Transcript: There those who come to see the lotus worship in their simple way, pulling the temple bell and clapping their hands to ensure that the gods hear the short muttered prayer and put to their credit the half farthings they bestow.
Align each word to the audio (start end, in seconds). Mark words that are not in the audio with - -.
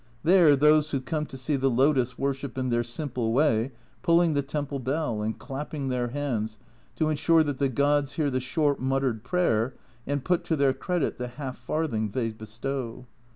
There 0.23 0.55
those 0.55 0.89
who 0.89 0.99
come 0.99 1.27
to 1.27 1.37
see 1.37 1.55
the 1.57 1.69
lotus 1.69 2.17
worship 2.17 2.57
in 2.57 2.69
their 2.69 2.83
simple 2.83 3.33
way, 3.33 3.71
pulling 4.01 4.33
the 4.33 4.41
temple 4.41 4.79
bell 4.79 5.21
and 5.21 5.37
clapping 5.37 5.89
their 5.89 6.07
hands 6.07 6.57
to 6.95 7.09
ensure 7.09 7.43
that 7.43 7.59
the 7.59 7.69
gods 7.69 8.13
hear 8.13 8.31
the 8.31 8.39
short 8.39 8.79
muttered 8.79 9.23
prayer 9.23 9.75
and 10.07 10.25
put 10.25 10.43
to 10.45 10.55
their 10.55 10.73
credit 10.73 11.19
the 11.19 11.27
half 11.27 11.55
farthings 11.55 12.15
they 12.15 12.31
bestow. 12.31 13.05